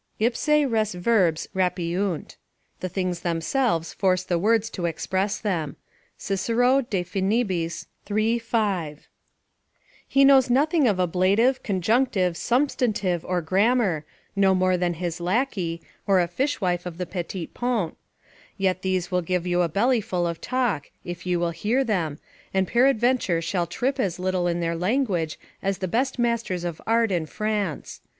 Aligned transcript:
"Ipsae 0.19 0.65
res 0.65 0.95
verbs 0.95 1.47
rapiunt." 1.55 2.35
["The 2.79 2.89
things 2.89 3.19
themselves 3.19 3.93
force 3.93 4.23
the 4.23 4.39
words 4.39 4.71
to 4.71 4.87
express 4.87 5.37
them." 5.37 5.75
Cicero, 6.17 6.81
De 6.81 7.03
Finib., 7.03 7.51
iii. 8.15 8.39
5.] 8.39 9.07
He 10.07 10.25
knows 10.25 10.49
nothing 10.49 10.87
of 10.87 10.97
ablative, 10.99 11.61
conjunctive, 11.61 12.35
substantive, 12.35 13.23
or 13.23 13.43
grammar, 13.43 14.03
no 14.35 14.55
more 14.55 14.75
than 14.75 14.95
his 14.95 15.19
lackey, 15.21 15.83
or 16.07 16.19
a 16.19 16.27
fishwife 16.27 16.87
of 16.87 16.97
the 16.97 17.05
Petit 17.05 17.45
Pont; 17.45 17.89
and 17.95 17.95
yet 18.57 18.81
these 18.81 19.11
will 19.11 19.21
give 19.21 19.45
you 19.45 19.61
a 19.61 19.69
bellyful 19.69 20.25
of 20.27 20.41
talk, 20.41 20.89
if 21.05 21.27
you 21.27 21.39
will 21.39 21.51
hear 21.51 21.83
them, 21.83 22.17
and 22.55 22.67
peradventure 22.67 23.39
shall 23.39 23.67
trip 23.67 23.99
as 23.99 24.17
little 24.17 24.47
in 24.47 24.61
their 24.61 24.75
language 24.75 25.37
as 25.61 25.77
the 25.77 25.87
best 25.87 26.17
masters 26.17 26.63
of 26.63 26.81
art 26.87 27.11
in 27.11 27.27
France. 27.27 28.01